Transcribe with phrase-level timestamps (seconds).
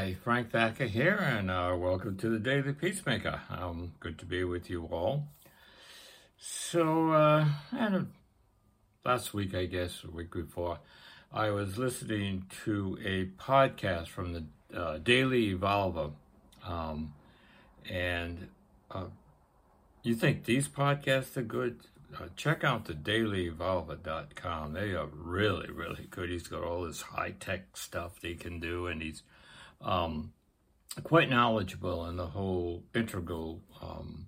[0.00, 3.42] Hi, Frank Thacker here, and uh, welcome to the Daily Peacemaker.
[3.50, 5.28] Um, good to be with you all.
[6.38, 8.10] So, uh, and
[9.04, 10.78] last week, I guess, a week before,
[11.30, 14.44] I was listening to a podcast from the
[14.74, 16.12] uh, Daily Evolver,
[16.66, 17.12] um,
[17.86, 18.48] and
[18.90, 19.04] uh,
[20.02, 21.78] you think these podcasts are good?
[22.18, 24.72] Uh, check out the dailyevolver.com.
[24.72, 26.30] They are really, really good.
[26.30, 29.22] He's got all this high tech stuff they can do, and he's
[29.80, 30.32] um,
[31.02, 34.26] quite knowledgeable in the whole integral um,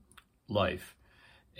[0.48, 0.94] life.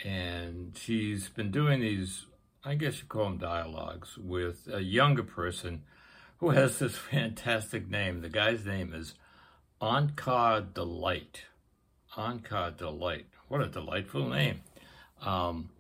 [0.04, 2.26] And she's been doing these,
[2.64, 5.82] I guess you call them dialogues, with a younger person
[6.38, 8.20] who has this fantastic name.
[8.20, 9.14] The guy's name is
[9.80, 11.44] Onkar Delight.
[12.16, 13.26] Onkar Delight.
[13.48, 14.60] What a delightful name.
[15.20, 15.70] Um,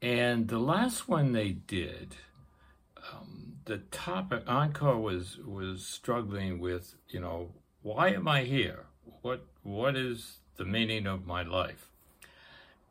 [0.00, 2.16] and the last one they did,
[3.12, 3.31] um,
[3.64, 8.86] the topic Onkar was was struggling with, you know, why am I here?
[9.22, 11.88] What what is the meaning of my life?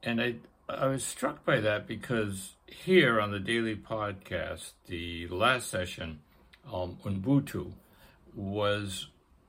[0.03, 0.35] And I
[0.69, 6.19] I was struck by that because here on the daily podcast, the last session,
[6.71, 7.73] um, Ubuntu,
[8.33, 9.07] was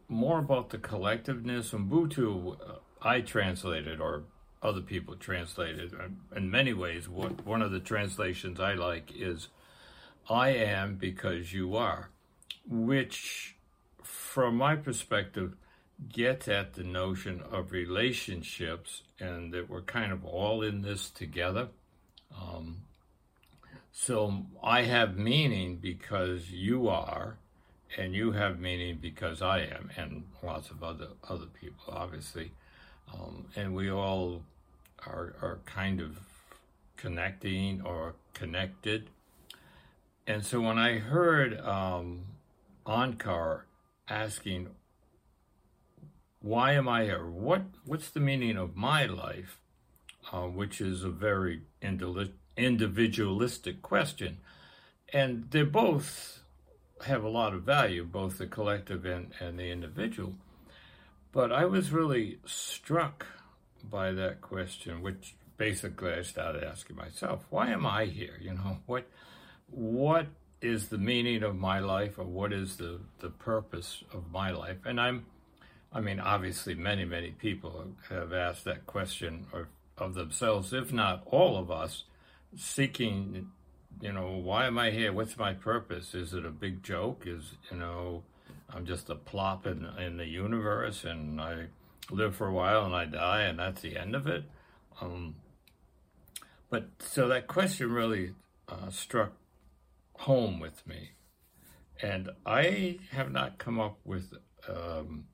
[0.08, 1.70] more about the collectiveness.
[1.70, 4.24] Ubuntu, uh, I translated or
[4.62, 5.92] other people translated.
[6.34, 9.48] In many ways, what, one of the translations I like is
[10.28, 12.10] I am because you are,
[12.68, 13.56] which,
[14.02, 15.54] from my perspective,
[16.10, 21.68] gets at the notion of relationships and that we're kind of all in this together.
[22.34, 22.78] Um,
[23.92, 27.36] so I have meaning because you are,
[27.98, 32.52] and you have meaning because I am, and lots of other other people, obviously.
[33.12, 34.42] Um, and we all
[35.06, 36.18] are, are kind of
[36.96, 39.10] connecting or connected.
[40.26, 42.26] And so when I heard um,
[42.86, 43.62] Onkar
[44.08, 44.68] asking,
[46.40, 47.26] why am I here?
[47.26, 49.58] What, what's the meaning of my life?
[50.32, 51.62] Uh, which is a very
[52.56, 54.38] individualistic question.
[55.12, 56.42] And they both
[57.05, 60.34] have a lot of value, both the collective and, and the individual.
[61.32, 63.27] But I was really struck
[63.82, 68.38] by that question, which basically I started asking myself, why am I here?
[68.40, 69.08] You know, what
[69.72, 70.27] what
[70.60, 74.78] is the meaning of my life or what is the, the purpose of my life?
[74.84, 75.27] And I'm
[75.94, 79.66] I mean, obviously many, many people have asked that question of,
[79.98, 82.05] of themselves, if not all of us,
[82.56, 83.50] seeking,
[84.00, 85.12] you know, why am I here?
[85.12, 86.14] What's my purpose?
[86.14, 87.24] Is it a big joke?
[87.27, 88.22] Is, you know,
[88.70, 91.66] I'm just a plop in, in the universe and I
[92.11, 94.44] live for a while and I die, and that's the end of it.
[95.00, 95.34] Um,
[96.70, 98.32] but so that question really
[98.66, 99.32] uh, struck
[100.14, 101.11] home with me,
[102.00, 104.33] and I have not come up with
[104.68, 105.24] um,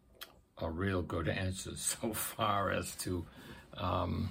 [0.59, 3.27] a real good answer so far as to,
[3.77, 4.31] um,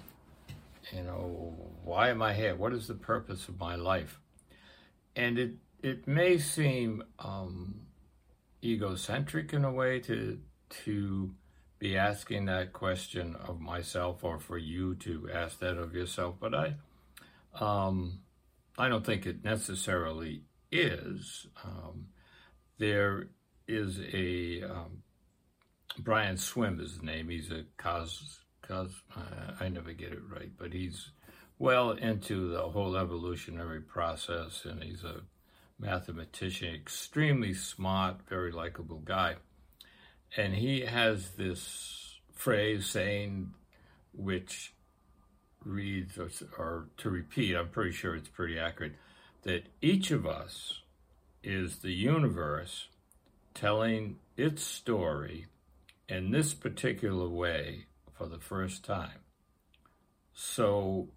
[0.92, 2.56] you know, why am I here?
[2.56, 4.20] What is the purpose of my life?
[5.16, 5.52] And it
[5.84, 7.82] it may seem um,
[8.64, 11.32] egocentric in a way to to
[11.80, 16.54] be asking that question of myself or for you to ask that of yourself, but
[16.56, 16.76] I,
[17.60, 18.20] um,
[18.78, 21.48] I don't think it necessarily is.
[21.64, 22.08] Um,
[22.78, 23.30] there
[23.68, 25.04] is a um,
[26.00, 27.30] Brian Swimme is the name.
[27.30, 28.92] He's a cos cos.
[29.16, 31.12] I, I never get it right, but he's
[31.60, 35.22] well into the whole evolutionary process, and he's a
[35.80, 39.36] mathematician, extremely smart, very likable guy
[40.36, 43.54] and he has this phrase saying,
[44.14, 44.74] which
[45.64, 48.96] reads, or, or, to repeat, I'm pretty sure it's pretty accurate,
[49.44, 50.82] that each of us
[51.44, 52.90] is the universe
[53.54, 55.48] telling its story
[56.08, 57.86] in this particular way
[58.18, 59.20] for the first time.
[60.34, 61.10] So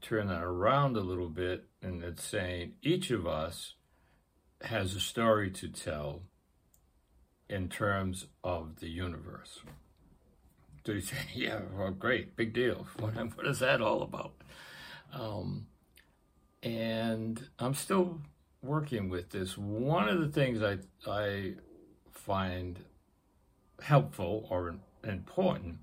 [0.00, 3.74] turn that around a little bit, and it's saying each of us
[4.62, 6.22] has a story to tell
[7.48, 9.60] in terms of the universe.
[10.86, 12.86] You say, yeah, well, great, big deal.
[12.98, 14.34] What, what is that all about?
[15.12, 15.66] Um,
[16.62, 18.20] and I'm still
[18.62, 19.56] working with this.
[19.56, 21.54] One of the things I, I
[22.10, 22.80] find
[23.82, 25.78] helpful or important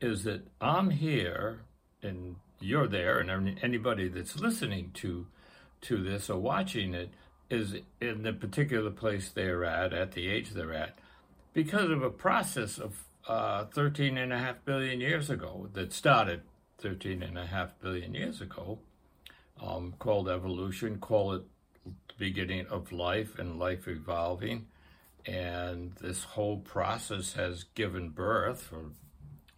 [0.00, 1.62] is that I'm here
[2.02, 5.26] and you're there, and anybody that's listening to
[5.80, 7.10] to this or watching it
[7.50, 10.98] is in the particular place they're at, at the age they're at,
[11.52, 16.40] because of a process of uh, 13 and a half billion years ago that started
[16.78, 18.78] 13 and a half billion years ago,
[19.60, 21.42] um, called evolution, call it
[22.18, 24.66] beginning of life and life evolving.
[25.26, 28.90] And this whole process has given birth, or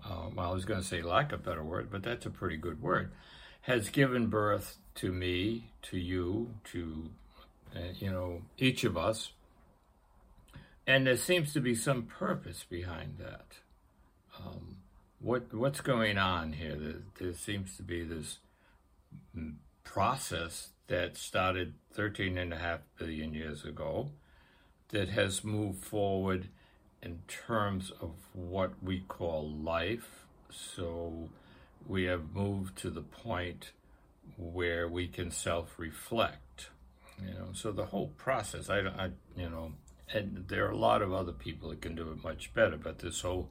[0.05, 2.57] um, well, I was going to say like a better word, but that's a pretty
[2.57, 3.13] good word,
[3.63, 7.11] has given birth to me, to you, to,
[7.77, 9.33] uh, you know, each of us.
[10.91, 13.59] And there seems to be some purpose behind that.
[14.37, 14.79] Um,
[15.21, 16.75] what what's going on here?
[16.75, 18.39] There, there, seems to be this
[19.85, 24.11] process that started 13 and a half billion years ago
[24.89, 26.49] that has moved forward
[27.01, 30.25] in terms of what we call life.
[30.51, 31.29] So
[31.87, 33.71] we have moved to the point
[34.37, 36.71] where we can self-reflect.
[37.25, 39.75] You know, so the whole process, I, I you know,
[40.13, 42.99] and there are a lot of other people that can do it much better, but
[42.99, 43.51] this whole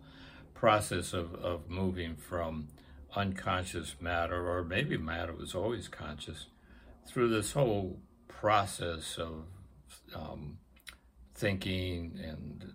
[0.54, 2.68] process of, of moving from
[3.16, 6.48] unconscious matter, or maybe matter was always conscious,
[7.08, 9.46] through this whole process of
[10.14, 10.58] um,
[11.34, 12.74] thinking and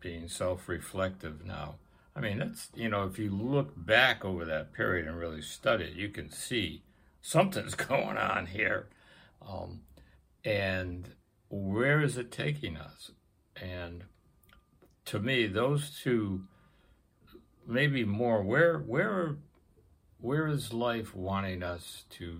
[0.00, 1.76] being self reflective now.
[2.16, 5.84] I mean, that's, you know, if you look back over that period and really study
[5.84, 6.82] it, you can see
[7.20, 8.88] something's going on here.
[9.46, 9.82] Um,
[10.44, 11.14] and
[11.48, 13.12] where is it taking us?
[13.62, 14.04] And
[15.06, 16.42] to me, those two
[17.66, 19.36] maybe more where where
[20.20, 22.38] where is life wanting us to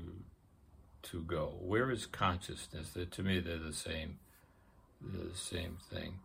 [1.03, 1.55] to go?
[1.61, 2.91] Where is consciousness?
[2.91, 4.19] That to me they're the same
[5.01, 6.19] the same thing.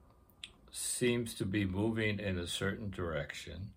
[0.71, 3.71] Seems to be moving in a certain direction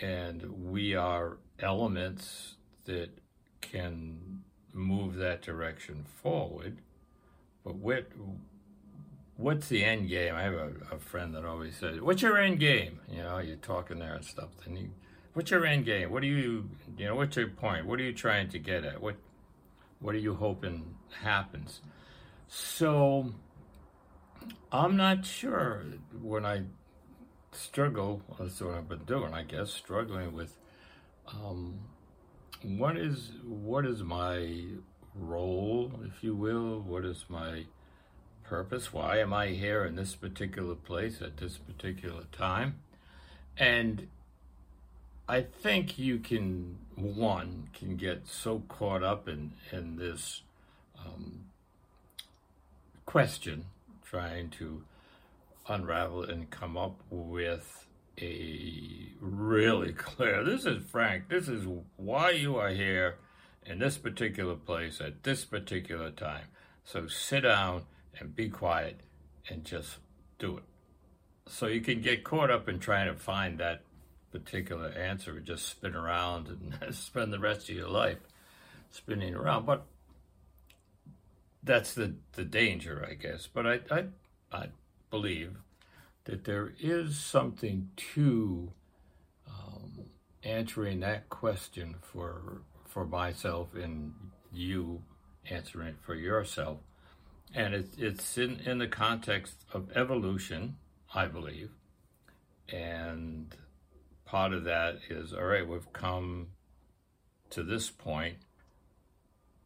[0.00, 2.54] and we are elements
[2.86, 3.10] that
[3.60, 4.42] can
[4.72, 6.78] move that direction forward
[7.64, 8.06] but what
[9.40, 10.34] what's the end game?
[10.34, 13.56] I have a, a, friend that always says, "What's your end game?" You know, you're
[13.56, 14.48] talking there and stuff.
[14.64, 14.90] Then you,
[15.32, 16.10] what's your end game?
[16.10, 17.86] What do you, you know, what's your point?
[17.86, 19.00] What are you trying to get at?
[19.00, 19.16] What,
[20.00, 21.80] what are you hoping happens?
[22.48, 23.32] So,
[24.70, 25.84] I'm not sure
[26.20, 26.62] when I
[27.52, 28.22] struggle.
[28.38, 30.56] That's what I've been doing, I guess, struggling with.
[31.28, 31.80] Um,
[32.62, 34.64] what is what is my
[35.14, 36.80] role, if you will?
[36.80, 37.64] What is my
[38.50, 38.92] purpose.
[38.92, 42.80] Why am I here in this particular place at this particular time?
[43.56, 44.08] And
[45.28, 50.42] I think you can, one, can get so caught up in, in this
[50.98, 51.44] um,
[53.06, 53.66] question,
[54.04, 54.82] trying to
[55.68, 57.86] unravel and come up with
[58.20, 63.14] a really clear, this is Frank, this is why you are here
[63.64, 66.46] in this particular place at this particular time.
[66.84, 67.84] So sit down
[68.18, 69.00] and be quiet
[69.48, 69.98] and just
[70.38, 70.64] do it.
[71.46, 73.82] So you can get caught up in trying to find that
[74.30, 78.18] particular answer and just spin around and spend the rest of your life
[78.90, 79.66] spinning around.
[79.66, 79.86] But
[81.62, 83.48] that's the, the danger, I guess.
[83.52, 84.04] But I, I,
[84.52, 84.66] I
[85.10, 85.56] believe
[86.24, 88.72] that there is something to
[89.48, 90.06] um,
[90.42, 94.12] answering that question for for myself and
[94.52, 95.00] you
[95.48, 96.78] answering it for yourself
[97.54, 100.76] and it's it's in, in the context of evolution,
[101.14, 101.70] I believe.
[102.72, 103.54] And
[104.24, 106.48] part of that is all right, we've come
[107.50, 108.36] to this point.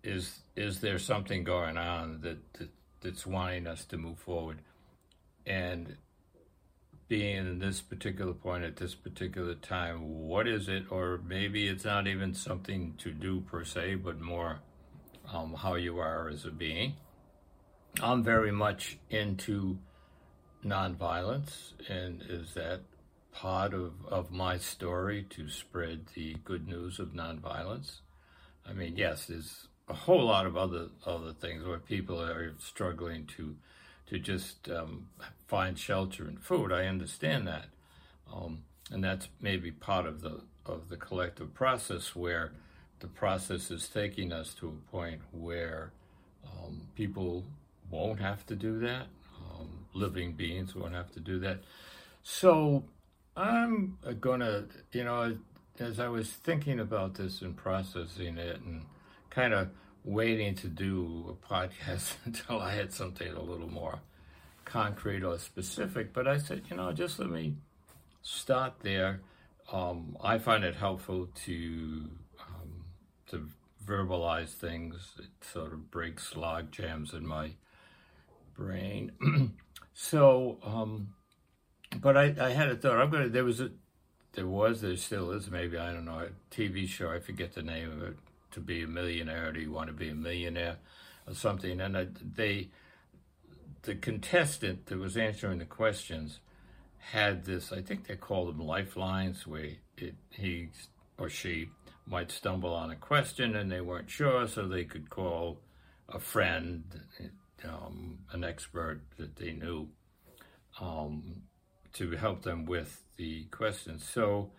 [0.03, 2.71] Is is there something going on that, that
[3.01, 4.61] that's wanting us to move forward?
[5.47, 5.97] And
[7.07, 10.85] being in this particular point at this particular time, what is it?
[10.91, 14.61] Or maybe it's not even something to do per se, but more
[15.31, 16.95] um, how you are as a being
[18.03, 19.79] I'm very much into
[20.65, 22.81] nonviolence, and is that
[23.33, 28.01] part of, of my story to spread the good news of nonviolence?
[28.69, 33.27] I mean, yes, there's a whole lot of other other things where people are struggling
[33.37, 33.57] to
[34.07, 35.09] to just um,
[35.47, 36.73] find shelter and food.
[36.73, 37.67] I understand that,
[38.33, 42.53] um, and that's maybe part of the of the collective process where
[43.01, 45.93] the process is taking us to a point where
[46.47, 47.45] um, people
[47.95, 49.07] won't have to do that.
[49.41, 51.61] Um, living beings won't have to do that.
[52.23, 52.85] So
[53.37, 55.37] I'm going to, you know,
[55.79, 58.83] as I was thinking about this and processing it and
[59.31, 59.69] kind of
[60.05, 64.01] waiting to do a podcast until I had something a little more
[64.65, 67.55] concrete or specific, but I said, you know, just let me
[68.23, 69.21] start there.
[69.73, 72.11] Um, I find it helpful to
[72.41, 72.85] um,
[73.31, 73.49] to
[73.85, 75.13] verbalize things.
[75.19, 77.53] It sort of breaks log jams in my
[78.57, 79.13] brain.
[79.95, 81.15] so, um,
[82.01, 82.99] but I, I had a thought.
[82.99, 83.29] I'm gonna.
[83.29, 83.71] There was a,
[84.33, 85.51] there was, there still is.
[85.51, 87.11] Maybe I don't know a TV show.
[87.11, 88.17] I forget the name of it.
[88.53, 90.77] To be a millionaire, do you want to be a millionaire,
[91.27, 91.81] or something?
[91.81, 92.07] And I,
[92.37, 92.69] they,
[93.83, 96.39] the contestant that was answering the questions
[97.11, 100.69] had this, I think they called them lifelines, where it, he
[101.19, 101.69] or she
[102.07, 105.59] might stumble on a question and they weren't sure, so they could call
[106.09, 106.85] a friend,
[107.65, 109.89] um, an expert that they knew,
[110.81, 111.43] um,
[111.95, 114.09] to help them with the questions.
[114.09, 114.51] So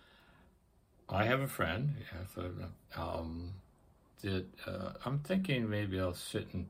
[1.09, 2.45] I have a friend, yes,
[2.95, 3.53] um,
[4.21, 6.67] that uh, I'm thinking maybe I'll sit and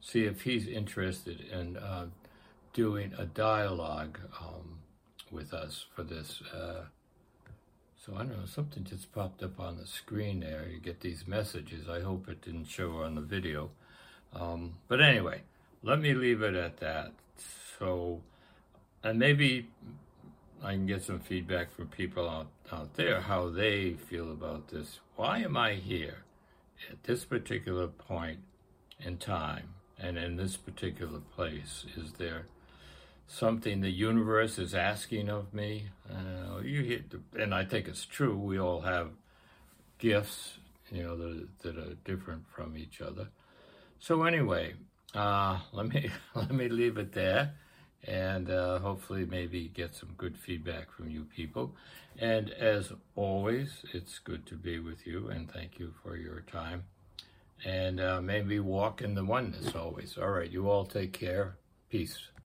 [0.00, 2.06] see if he's interested in uh,
[2.72, 4.78] doing a dialogue um,
[5.30, 6.42] with us for this.
[6.54, 6.84] Uh,
[8.04, 10.66] so I don't know, something just popped up on the screen there.
[10.68, 11.88] You get these messages.
[11.88, 13.70] I hope it didn't show on the video.
[14.34, 15.42] Um, but anyway,
[15.82, 17.12] let me leave it at that.
[17.78, 18.20] So,
[19.02, 19.68] and maybe
[20.62, 25.00] I can get some feedback from people out, out there how they feel about this.
[25.16, 26.24] Why am I here
[26.90, 28.40] at this particular point
[29.00, 31.84] in time and in this particular place?
[31.96, 32.46] Is there
[33.32, 35.88] something the universe is asking of me.
[36.10, 37.00] Uh, you hear,
[37.38, 38.36] and I think it's true.
[38.36, 39.10] We all have
[39.98, 40.58] gifts,
[40.90, 43.28] you know, that, that are different from each other.
[43.98, 44.74] So anyway,
[45.14, 47.52] uh, let me let me leave it there,
[48.04, 51.74] and uh, hopefully maybe get some good feedback from you people.
[52.18, 56.84] And as always, it's good to be with you, and thank you for your time.
[57.64, 60.18] And uh, maybe walk in the oneness always.
[60.18, 61.56] All right, you all take care.
[61.90, 62.31] Peace.